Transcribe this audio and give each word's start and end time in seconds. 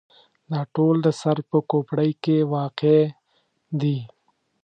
دا 0.51 0.61
ټول 0.75 0.95
د 1.05 1.07
سر 1.21 1.37
په 1.49 1.57
کوپړۍ 1.69 2.11
کې 2.23 2.37
واقع 2.53 2.99
دي. 3.81 3.97